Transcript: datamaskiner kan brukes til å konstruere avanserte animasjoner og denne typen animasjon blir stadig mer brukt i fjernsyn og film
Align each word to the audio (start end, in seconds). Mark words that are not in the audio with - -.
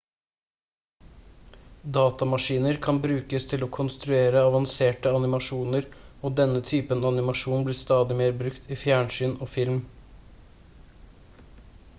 datamaskiner 1.97 2.79
kan 2.87 3.01
brukes 3.03 3.45
til 3.51 3.65
å 3.65 3.69
konstruere 3.77 4.41
avanserte 4.47 5.13
animasjoner 5.19 5.87
og 6.29 6.35
denne 6.41 6.65
typen 6.73 7.07
animasjon 7.13 7.69
blir 7.71 7.79
stadig 7.83 8.19
mer 8.25 8.35
brukt 8.43 8.75
i 8.79 8.81
fjernsyn 8.87 9.39
og 9.47 9.55
film 9.61 9.81